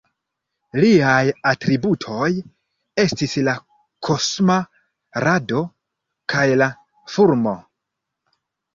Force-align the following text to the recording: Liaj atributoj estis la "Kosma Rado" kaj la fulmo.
Liaj 0.85 1.27
atributoj 1.49 2.29
estis 3.05 3.37
la 3.49 3.55
"Kosma 4.09 4.59
Rado" 5.29 5.65
kaj 6.37 6.51
la 6.65 6.75
fulmo. 7.17 7.59